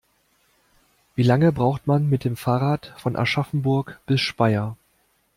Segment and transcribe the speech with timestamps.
[1.13, 4.75] Wie lange braucht man mit dem Fahrrad von Aschaffenburg bis Speyer?